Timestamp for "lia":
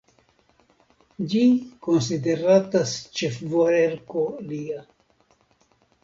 4.53-4.79